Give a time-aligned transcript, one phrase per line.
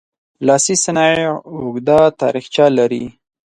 [0.47, 3.05] لاسي صنایع اوږده تاریخچه لري.